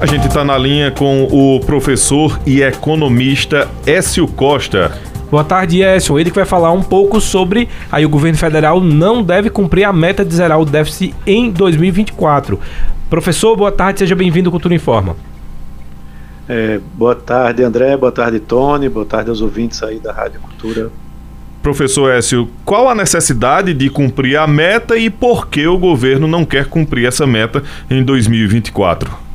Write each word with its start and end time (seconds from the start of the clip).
A 0.00 0.06
gente 0.06 0.28
está 0.28 0.44
na 0.44 0.56
linha 0.56 0.92
com 0.92 1.24
o 1.24 1.58
professor 1.58 2.38
e 2.46 2.62
economista 2.62 3.68
Écio 3.84 4.28
Costa. 4.28 4.96
Boa 5.28 5.42
tarde, 5.42 5.82
Écio. 5.82 6.20
Ele 6.20 6.30
que 6.30 6.36
vai 6.36 6.44
falar 6.44 6.70
um 6.70 6.84
pouco 6.84 7.20
sobre 7.20 7.68
aí 7.90 8.06
o 8.06 8.08
governo 8.08 8.38
federal 8.38 8.80
não 8.80 9.24
deve 9.24 9.50
cumprir 9.50 9.82
a 9.82 9.92
meta 9.92 10.24
de 10.24 10.32
zerar 10.32 10.60
o 10.60 10.64
déficit 10.64 11.16
em 11.26 11.50
2024. 11.50 12.60
Professor, 13.10 13.56
boa 13.56 13.72
tarde, 13.72 13.98
seja 13.98 14.14
bem-vindo 14.14 14.48
ao 14.48 14.52
Cultura 14.52 14.72
Informa. 14.72 15.16
É, 16.48 16.78
boa 16.94 17.16
tarde, 17.16 17.64
André, 17.64 17.96
boa 17.96 18.12
tarde, 18.12 18.38
Tony, 18.38 18.88
boa 18.88 19.04
tarde 19.04 19.30
aos 19.30 19.40
ouvintes 19.40 19.82
aí 19.82 19.98
da 19.98 20.12
Rádio 20.12 20.38
Cultura. 20.38 20.92
Professor 21.60 22.12
Écio, 22.12 22.48
qual 22.64 22.88
a 22.88 22.94
necessidade 22.94 23.74
de 23.74 23.90
cumprir 23.90 24.36
a 24.36 24.46
meta 24.46 24.96
e 24.96 25.10
por 25.10 25.48
que 25.48 25.66
o 25.66 25.76
governo 25.76 26.28
não 26.28 26.44
quer 26.44 26.66
cumprir 26.66 27.04
essa 27.04 27.26
meta 27.26 27.64
em 27.90 28.00
2024? 28.00 29.26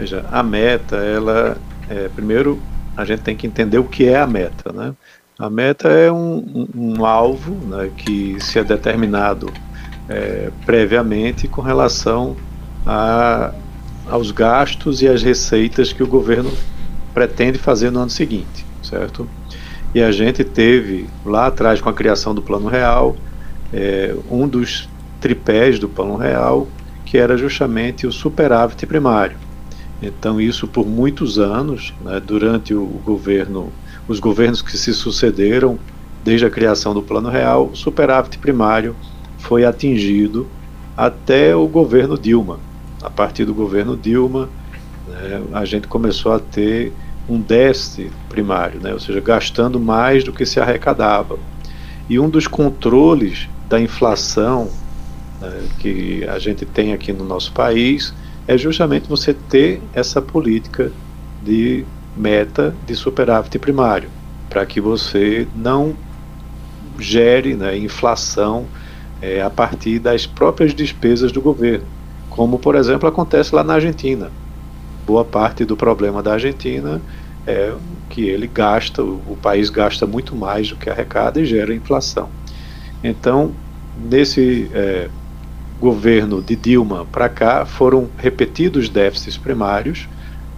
Veja, 0.00 0.24
a 0.32 0.42
meta, 0.42 0.96
ela, 0.96 1.58
é, 1.86 2.08
primeiro, 2.08 2.58
a 2.96 3.04
gente 3.04 3.20
tem 3.20 3.36
que 3.36 3.46
entender 3.46 3.76
o 3.76 3.84
que 3.84 4.08
é 4.08 4.18
a 4.18 4.26
meta, 4.26 4.72
né? 4.72 4.94
A 5.38 5.50
meta 5.50 5.88
é 5.88 6.10
um, 6.10 6.38
um, 6.74 6.96
um 6.96 7.04
alvo 7.04 7.52
né, 7.66 7.90
que 7.98 8.38
se 8.40 8.58
é 8.58 8.64
determinado 8.64 9.52
é, 10.08 10.50
previamente 10.64 11.46
com 11.46 11.60
relação 11.60 12.34
a, 12.86 13.52
aos 14.08 14.30
gastos 14.30 15.02
e 15.02 15.08
às 15.08 15.22
receitas 15.22 15.92
que 15.92 16.02
o 16.02 16.06
governo 16.06 16.50
pretende 17.12 17.58
fazer 17.58 17.90
no 17.90 18.00
ano 18.00 18.10
seguinte, 18.10 18.64
certo? 18.82 19.28
E 19.94 20.00
a 20.00 20.10
gente 20.10 20.42
teve 20.42 21.10
lá 21.26 21.48
atrás 21.48 21.78
com 21.78 21.90
a 21.90 21.92
criação 21.92 22.34
do 22.34 22.40
Plano 22.40 22.68
Real 22.68 23.14
é, 23.70 24.16
um 24.30 24.48
dos 24.48 24.88
tripés 25.20 25.78
do 25.78 25.90
Plano 25.90 26.16
Real 26.16 26.66
que 27.04 27.18
era 27.18 27.36
justamente 27.36 28.06
o 28.06 28.12
superávit 28.12 28.86
primário. 28.86 29.49
Então 30.02 30.40
isso 30.40 30.66
por 30.66 30.86
muitos 30.86 31.38
anos, 31.38 31.92
né, 32.02 32.20
durante 32.20 32.74
o 32.74 32.84
governo, 33.04 33.72
os 34.08 34.18
governos 34.18 34.62
que 34.62 34.76
se 34.76 34.94
sucederam 34.94 35.78
desde 36.24 36.46
a 36.46 36.50
criação 36.50 36.94
do 36.94 37.02
Plano 37.02 37.28
Real, 37.28 37.70
o 37.72 37.76
superávit 37.76 38.38
primário 38.38 38.96
foi 39.38 39.64
atingido 39.64 40.46
até 40.96 41.54
o 41.54 41.66
governo 41.66 42.18
Dilma. 42.18 42.58
A 43.02 43.10
partir 43.10 43.44
do 43.44 43.54
governo 43.54 43.96
Dilma, 43.96 44.48
né, 45.08 45.42
a 45.52 45.64
gente 45.64 45.86
começou 45.86 46.32
a 46.32 46.38
ter 46.38 46.92
um 47.28 47.40
déficit 47.40 48.10
primário, 48.28 48.80
né, 48.80 48.92
ou 48.92 49.00
seja, 49.00 49.20
gastando 49.20 49.78
mais 49.78 50.24
do 50.24 50.32
que 50.32 50.44
se 50.44 50.58
arrecadava. 50.58 51.38
E 52.08 52.18
um 52.18 52.28
dos 52.28 52.46
controles 52.46 53.48
da 53.68 53.80
inflação 53.80 54.68
né, 55.40 55.62
que 55.78 56.24
a 56.24 56.38
gente 56.38 56.66
tem 56.66 56.92
aqui 56.92 57.12
no 57.12 57.24
nosso 57.24 57.52
país 57.52 58.12
é 58.50 58.58
justamente 58.58 59.08
você 59.08 59.32
ter 59.32 59.80
essa 59.94 60.20
política 60.20 60.90
de 61.40 61.84
meta 62.16 62.74
de 62.84 62.96
superávit 62.96 63.60
primário, 63.60 64.08
para 64.48 64.66
que 64.66 64.80
você 64.80 65.46
não 65.54 65.94
gere 66.98 67.54
né, 67.54 67.78
inflação 67.78 68.66
é, 69.22 69.40
a 69.40 69.48
partir 69.48 70.00
das 70.00 70.26
próprias 70.26 70.74
despesas 70.74 71.30
do 71.30 71.40
governo, 71.40 71.86
como 72.28 72.58
por 72.58 72.74
exemplo 72.74 73.08
acontece 73.08 73.54
lá 73.54 73.62
na 73.62 73.74
Argentina. 73.74 74.32
Boa 75.06 75.24
parte 75.24 75.64
do 75.64 75.76
problema 75.76 76.20
da 76.20 76.32
Argentina 76.32 77.00
é 77.46 77.72
que 78.08 78.22
ele 78.22 78.48
gasta, 78.48 79.00
o 79.00 79.38
país 79.40 79.70
gasta 79.70 80.08
muito 80.08 80.34
mais 80.34 80.70
do 80.70 80.74
que 80.74 80.90
arrecada 80.90 81.40
e 81.40 81.44
gera 81.44 81.72
inflação. 81.72 82.28
Então, 83.04 83.52
nesse 83.96 84.68
é, 84.74 85.08
governo 85.80 86.42
de 86.42 86.54
Dilma 86.54 87.06
para 87.10 87.28
cá 87.28 87.64
foram 87.64 88.08
repetidos 88.18 88.88
déficits 88.88 89.38
primários, 89.38 90.06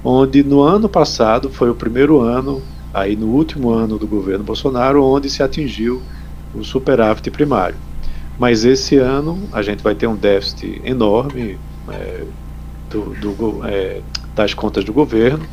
onde 0.04 0.42
no 0.42 0.60
ano 0.60 0.88
passado 0.88 1.48
foi 1.48 1.70
o 1.70 1.74
primeiro 1.74 2.20
ano, 2.20 2.60
aí 2.92 3.14
no 3.14 3.28
último 3.28 3.70
ano 3.70 3.96
do 3.96 4.06
governo 4.06 4.42
Bolsonaro, 4.42 5.04
onde 5.04 5.30
se 5.30 5.42
atingiu 5.42 6.02
o 6.52 6.64
superávit 6.64 7.30
primário. 7.30 7.76
Mas 8.38 8.64
esse 8.64 8.96
ano 8.96 9.38
a 9.52 9.62
gente 9.62 9.82
vai 9.82 9.94
ter 9.94 10.08
um 10.08 10.16
déficit 10.16 10.82
enorme 10.84 11.56
é, 11.88 12.24
do, 12.90 13.14
do, 13.14 13.60
é, 13.64 14.00
das 14.34 14.52
contas 14.52 14.84
do 14.84 14.92
governo 14.92 15.46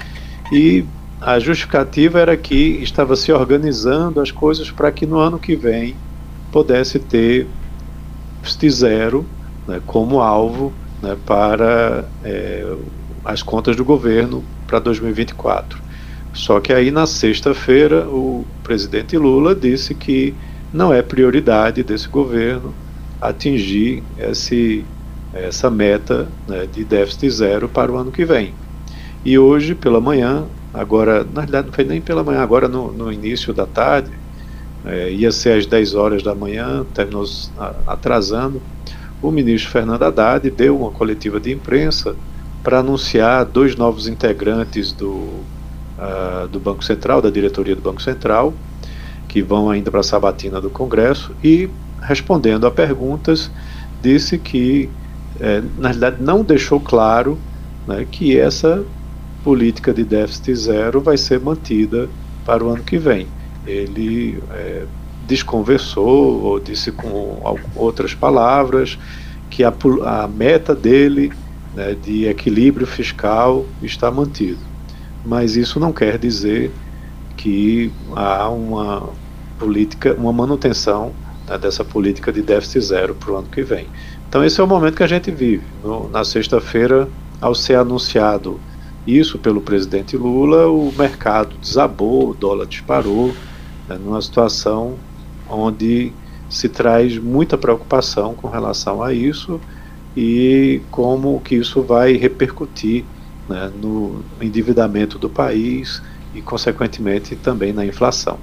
e 0.51 0.83
a 1.21 1.37
justificativa 1.37 2.19
era 2.19 2.35
que 2.35 2.79
estava 2.81 3.15
se 3.15 3.31
organizando 3.31 4.19
as 4.19 4.31
coisas 4.31 4.71
para 4.71 4.91
que 4.91 5.05
no 5.05 5.19
ano 5.19 5.37
que 5.37 5.55
vem 5.55 5.95
pudesse 6.51 6.97
ter 6.97 7.45
zero 8.69 9.25
né, 9.69 9.81
como 9.85 10.19
alvo 10.19 10.73
né, 11.01 11.15
para 11.25 12.03
é, 12.23 12.65
as 13.23 13.43
contas 13.43 13.75
do 13.75 13.85
governo 13.85 14.43
para 14.67 14.79
2024. 14.79 15.79
Só 16.33 16.59
que 16.59 16.73
aí 16.73 16.91
na 16.91 17.05
sexta-feira 17.05 18.07
o 18.07 18.45
presidente 18.63 19.17
Lula 19.17 19.55
disse 19.55 19.93
que 19.93 20.33
não 20.73 20.93
é 20.93 21.01
prioridade 21.01 21.83
desse 21.83 22.07
governo 22.07 22.73
atingir 23.21 24.03
esse, 24.17 24.85
essa 25.33 25.69
meta 25.69 26.27
né, 26.47 26.67
de 26.71 26.83
déficit 26.83 27.29
zero 27.29 27.69
para 27.69 27.91
o 27.91 27.97
ano 27.97 28.11
que 28.11 28.25
vem. 28.25 28.53
E 29.25 29.37
hoje, 29.37 29.75
pela 29.75 29.99
manhã, 29.99 30.45
agora, 30.73 31.25
na 31.33 31.41
verdade 31.41 31.67
não 31.67 31.73
foi 31.73 31.83
nem 31.83 31.99
pela 31.99 32.23
manhã, 32.23 32.41
agora 32.41 32.67
no, 32.67 32.91
no 32.91 33.11
início 33.11 33.53
da 33.53 33.65
tarde, 33.65 34.11
é, 34.85 35.11
ia 35.11 35.31
ser 35.31 35.57
às 35.57 35.65
10 35.65 35.93
horas 35.95 36.23
da 36.23 36.33
manhã, 36.33 36.85
terminou 36.93 37.25
atrasando, 37.85 38.61
o 39.21 39.31
ministro 39.31 39.71
Fernando 39.71 40.03
Haddad 40.03 40.49
deu 40.49 40.77
uma 40.77 40.91
coletiva 40.91 41.39
de 41.39 41.51
imprensa 41.51 42.15
para 42.63 42.79
anunciar 42.79 43.45
dois 43.45 43.75
novos 43.75 44.07
integrantes 44.07 44.91
do, 44.91 45.07
uh, 45.07 46.47
do 46.51 46.59
Banco 46.59 46.83
Central, 46.83 47.21
da 47.21 47.29
diretoria 47.29 47.75
do 47.75 47.81
Banco 47.81 48.01
Central, 48.01 48.53
que 49.27 49.41
vão 49.41 49.69
ainda 49.69 49.91
para 49.91 49.99
a 49.99 50.03
sabatina 50.03 50.59
do 50.59 50.69
Congresso, 50.69 51.35
e 51.43 51.69
respondendo 52.01 52.65
a 52.65 52.71
perguntas, 52.71 53.51
disse 54.01 54.37
que, 54.37 54.89
eh, 55.39 55.61
na 55.77 55.89
realidade, 55.89 56.23
não 56.23 56.43
deixou 56.43 56.79
claro 56.79 57.37
né, 57.85 58.07
que 58.09 58.39
essa 58.39 58.83
política 59.43 59.93
de 59.93 60.03
déficit 60.03 60.55
zero 60.55 61.01
vai 61.01 61.17
ser 61.17 61.39
mantida 61.39 62.09
para 62.45 62.63
o 62.63 62.69
ano 62.69 62.83
que 62.83 62.97
vem. 62.97 63.27
Ele 63.65 64.41
eh, 64.51 64.85
desconversou 65.29 66.41
ou 66.43 66.59
disse 66.59 66.91
com 66.91 67.39
outras 67.75 68.15
palavras 68.15 68.97
que 69.49 69.63
a, 69.63 69.71
a 70.03 70.27
meta 70.27 70.73
dele 70.73 71.31
né, 71.75 71.95
de 71.95 72.25
equilíbrio 72.25 72.87
fiscal 72.87 73.63
está 73.81 74.09
mantido. 74.09 74.59
Mas 75.23 75.55
isso 75.55 75.79
não 75.79 75.93
quer 75.93 76.17
dizer 76.17 76.71
que 77.37 77.91
há 78.15 78.49
uma 78.49 79.09
política, 79.59 80.15
uma 80.15 80.33
manutenção 80.33 81.13
né, 81.47 81.59
dessa 81.59 81.85
política 81.85 82.33
de 82.33 82.41
déficit 82.41 82.81
zero 82.81 83.13
para 83.13 83.31
o 83.31 83.37
ano 83.37 83.47
que 83.47 83.61
vem. 83.61 83.85
Então 84.27 84.43
esse 84.43 84.59
é 84.59 84.63
o 84.63 84.67
momento 84.67 84.95
que 84.95 85.03
a 85.03 85.07
gente 85.07 85.29
vive. 85.29 85.63
No, 85.83 86.09
na 86.09 86.23
sexta-feira, 86.23 87.07
ao 87.39 87.53
ser 87.53 87.75
anunciado 87.75 88.59
isso 89.05 89.37
pelo 89.37 89.61
presidente 89.61 90.17
Lula, 90.17 90.67
o 90.67 90.91
mercado 90.97 91.55
desabou, 91.61 92.31
o 92.31 92.33
dólar 92.33 92.65
disparou, 92.65 93.33
né, 93.87 93.97
numa 94.03 94.21
situação 94.21 94.97
onde 95.49 96.11
se 96.49 96.69
traz 96.69 97.17
muita 97.17 97.57
preocupação 97.57 98.33
com 98.33 98.47
relação 98.47 99.03
a 99.03 99.13
isso 99.13 99.59
e 100.15 100.81
como 100.89 101.39
que 101.41 101.55
isso 101.55 101.81
vai 101.81 102.13
repercutir 102.13 103.03
né, 103.47 103.71
no 103.81 104.23
endividamento 104.41 105.17
do 105.17 105.29
país 105.29 106.01
e, 106.33 106.41
consequentemente, 106.41 107.35
também 107.35 107.73
na 107.73 107.85
inflação. 107.85 108.37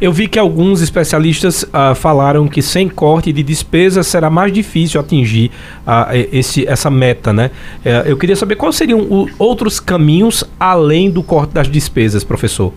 Eu 0.00 0.12
vi 0.12 0.26
que 0.26 0.38
alguns 0.38 0.80
especialistas 0.80 1.62
uh, 1.62 1.94
falaram 1.94 2.48
que 2.48 2.60
sem 2.60 2.88
corte 2.88 3.32
de 3.32 3.42
despesas 3.42 4.06
será 4.08 4.28
mais 4.28 4.52
difícil 4.52 5.00
atingir 5.00 5.52
uh, 5.86 6.12
esse, 6.32 6.66
essa 6.66 6.90
meta, 6.90 7.32
né? 7.32 7.50
Uh, 7.78 8.08
eu 8.08 8.16
queria 8.16 8.34
saber 8.34 8.56
quais 8.56 8.74
seriam 8.74 9.28
outros 9.38 9.78
caminhos 9.78 10.42
além 10.58 11.10
do 11.10 11.22
corte 11.22 11.54
das 11.54 11.68
despesas, 11.68 12.24
professor. 12.24 12.72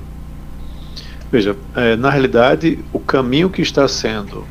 Veja, 1.31 1.55
é, 1.75 1.95
na 1.95 2.09
realidade, 2.09 2.79
o 2.93 2.99
caminho 2.99 3.49
que 3.49 3.61
está 3.61 3.87
sendo 3.87 4.45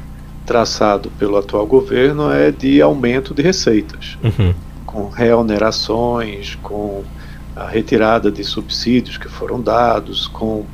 traçado 0.44 1.10
pelo 1.18 1.36
atual 1.36 1.66
governo 1.66 2.30
é 2.30 2.50
de 2.50 2.80
aumento 2.80 3.34
de 3.34 3.42
receitas, 3.42 4.16
uhum. 4.22 4.54
com 4.84 5.08
reonerações, 5.08 6.54
com 6.62 7.02
a 7.56 7.66
retirada 7.66 8.30
de 8.30 8.44
subsídios 8.44 9.16
que 9.16 9.28
foram 9.28 9.60
dados, 9.60 10.26
com 10.28 10.64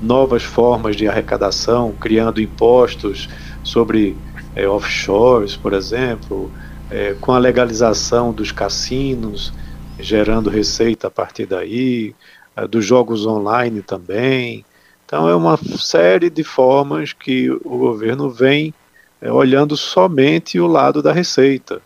novas 0.00 0.42
formas 0.42 0.96
de 0.96 1.06
arrecadação, 1.06 1.92
criando 2.00 2.40
impostos 2.40 3.28
sobre 3.62 4.16
é, 4.56 4.66
offshores, 4.66 5.54
por 5.56 5.74
exemplo, 5.74 6.50
é, 6.90 7.14
com 7.20 7.32
a 7.32 7.38
legalização 7.38 8.32
dos 8.32 8.50
cassinos, 8.50 9.52
gerando 9.98 10.48
receita 10.48 11.06
a 11.06 11.10
partir 11.10 11.46
daí, 11.46 12.14
é, 12.56 12.66
dos 12.66 12.84
jogos 12.84 13.26
online 13.26 13.82
também. 13.82 14.64
Então, 15.10 15.28
é 15.28 15.34
uma 15.34 15.58
série 15.76 16.30
de 16.30 16.44
formas 16.44 17.12
que 17.12 17.50
o 17.50 17.78
governo 17.78 18.30
vem 18.30 18.72
é, 19.20 19.28
olhando 19.32 19.76
somente 19.76 20.60
o 20.60 20.68
lado 20.68 21.02
da 21.02 21.12
receita. 21.12 21.82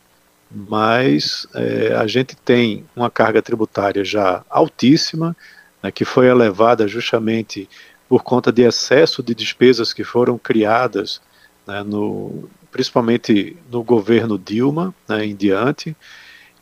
mas 0.50 1.46
é, 1.54 1.94
a 1.94 2.06
gente 2.06 2.36
tem 2.36 2.84
uma 2.94 3.10
carga 3.10 3.40
tributária 3.40 4.04
já 4.04 4.44
altíssima, 4.50 5.34
né, 5.82 5.90
que 5.90 6.04
foi 6.04 6.26
elevada 6.26 6.86
justamente 6.86 7.66
por 8.06 8.22
conta 8.22 8.52
de 8.52 8.60
excesso 8.60 9.22
de 9.22 9.34
despesas 9.34 9.94
que 9.94 10.04
foram 10.04 10.36
criadas, 10.36 11.18
né, 11.66 11.82
no, 11.82 12.46
principalmente 12.70 13.56
no 13.72 13.82
governo 13.82 14.38
Dilma 14.38 14.94
né, 15.08 15.24
em 15.24 15.34
diante, 15.34 15.96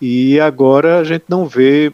e 0.01 0.39
agora 0.39 1.01
a 1.01 1.05
gente 1.05 1.25
não 1.29 1.45
vê, 1.45 1.93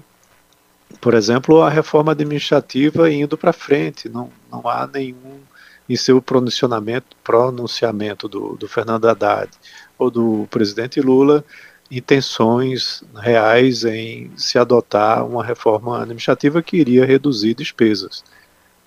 por 1.00 1.14
exemplo, 1.14 1.62
a 1.62 1.70
reforma 1.70 2.12
administrativa 2.12 3.10
indo 3.10 3.36
para 3.36 3.52
frente, 3.52 4.08
não, 4.08 4.30
não 4.50 4.66
há 4.68 4.86
nenhum 4.86 5.40
em 5.88 5.96
seu 5.96 6.20
pronunciamento, 6.20 7.16
pronunciamento 7.24 8.28
do, 8.28 8.56
do 8.56 8.68
Fernando 8.68 9.08
Haddad 9.08 9.50
ou 9.98 10.10
do 10.10 10.46
presidente 10.50 11.00
Lula 11.00 11.44
intenções 11.90 13.02
reais 13.16 13.84
em 13.84 14.30
se 14.36 14.58
adotar 14.58 15.24
uma 15.26 15.42
reforma 15.42 16.02
administrativa 16.02 16.62
que 16.62 16.76
iria 16.76 17.06
reduzir 17.06 17.54
despesas. 17.54 18.22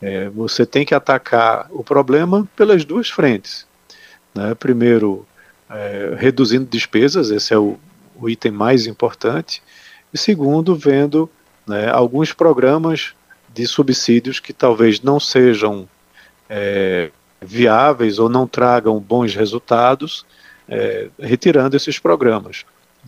É, 0.01 0.29
você 0.29 0.65
tem 0.65 0.85
que 0.85 0.93
atacar 0.93 1.67
o 1.71 1.83
problema 1.83 2.47
pelas 2.55 2.85
duas 2.85 3.09
frentes. 3.09 3.65
Né? 4.33 4.53
Primeiro, 4.55 5.25
é, 5.69 6.15
reduzindo 6.17 6.65
despesas, 6.65 7.29
esse 7.29 7.53
é 7.53 7.57
o, 7.57 7.77
o, 8.15 8.29
item 8.29 8.51
mais 8.51 8.85
importante. 8.85 9.61
E 10.13 10.17
segundo, 10.17 10.75
vendo 10.75 11.29
né, 11.67 11.89
alguns 11.89 12.33
programas 12.33 13.13
de 13.53 13.65
subsídios 13.67 14.39
que 14.39 14.53
talvez 14.53 15.01
não 15.01 15.19
sejam 15.19 15.87
é, 16.49 17.11
viáveis 17.41 18.19
ou 18.19 18.29
não 18.29 18.47
tragam 18.47 18.99
bons 18.99 19.35
resultados, 19.35 20.25
é, 20.67 21.09
retirando 21.19 21.75
esses 21.75 21.99
programas. 21.99 22.65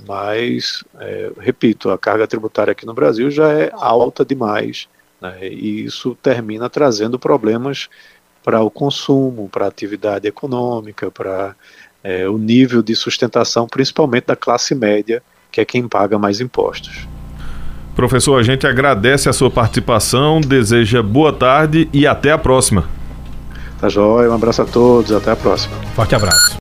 Mas, 0.07 0.83
é, 0.99 1.31
repito, 1.39 1.91
a 1.91 1.97
carga 1.97 2.27
tributária 2.27 2.71
aqui 2.71 2.85
no 2.85 2.93
Brasil 2.93 3.29
já 3.29 3.51
é 3.51 3.71
alta 3.73 4.25
demais, 4.25 4.87
né, 5.21 5.47
e 5.47 5.85
isso 5.85 6.17
termina 6.21 6.69
trazendo 6.69 7.19
problemas 7.19 7.89
para 8.43 8.61
o 8.61 8.69
consumo, 8.69 9.47
para 9.47 9.65
a 9.65 9.69
atividade 9.69 10.27
econômica, 10.27 11.09
para 11.09 11.55
é, 12.03 12.27
o 12.27 12.37
nível 12.37 12.81
de 12.81 12.95
sustentação, 12.95 13.67
principalmente 13.67 14.25
da 14.25 14.35
classe 14.35 14.75
média, 14.75 15.23
que 15.51 15.61
é 15.61 15.65
quem 15.65 15.87
paga 15.87 16.19
mais 16.19 16.41
impostos. 16.41 17.07
Professor, 17.95 18.39
a 18.39 18.43
gente 18.43 18.65
agradece 18.65 19.29
a 19.29 19.33
sua 19.33 19.51
participação, 19.51 20.41
deseja 20.41 21.01
boa 21.03 21.31
tarde 21.31 21.87
e 21.93 22.07
até 22.07 22.31
a 22.31 22.37
próxima. 22.37 22.85
Tá 23.79 23.89
joia, 23.89 24.29
um 24.29 24.33
abraço 24.33 24.61
a 24.61 24.65
todos, 24.65 25.11
até 25.11 25.31
a 25.31 25.35
próxima. 25.35 25.75
Forte 25.95 26.15
abraço. 26.15 26.51